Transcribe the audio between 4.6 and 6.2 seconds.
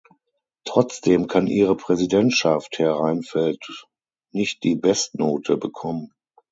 die Bestnote bekommen.